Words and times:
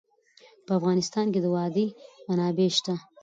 په 0.65 0.71
افغانستان 0.79 1.25
کې 1.33 1.39
د 1.41 1.47
وادي 1.55 1.87
منابع 2.27 2.69
شته. 2.77 2.95